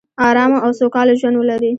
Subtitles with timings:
[0.29, 1.69] ارامه او سوکاله ژوندولري